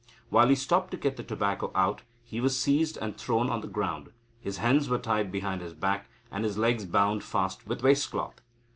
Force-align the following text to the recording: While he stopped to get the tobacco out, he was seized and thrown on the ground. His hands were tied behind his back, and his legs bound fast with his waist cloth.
While 0.31 0.47
he 0.47 0.55
stopped 0.55 0.89
to 0.89 0.97
get 0.97 1.15
the 1.17 1.23
tobacco 1.23 1.69
out, 1.75 2.01
he 2.23 2.41
was 2.41 2.59
seized 2.59 2.97
and 2.97 3.15
thrown 3.15 3.51
on 3.51 3.61
the 3.61 3.67
ground. 3.67 4.09
His 4.39 4.57
hands 4.57 4.89
were 4.89 4.97
tied 4.97 5.31
behind 5.31 5.61
his 5.61 5.75
back, 5.75 6.07
and 6.31 6.43
his 6.43 6.57
legs 6.57 6.85
bound 6.87 7.23
fast 7.23 7.67
with 7.67 7.81
his 7.81 7.83
waist 7.83 8.09
cloth. 8.09 8.41